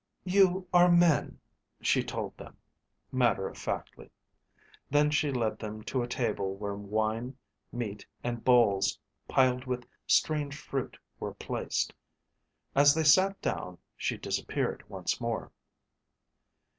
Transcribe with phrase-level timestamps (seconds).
[0.25, 1.39] "You are men,"
[1.79, 2.57] she told them,
[3.11, 4.09] matter of factly.
[4.89, 7.37] Then she led them to a table where wine,
[7.71, 11.93] meat, and bowls piled with strange fruit were placed.
[12.73, 15.51] As they sat down, she disappeared once more.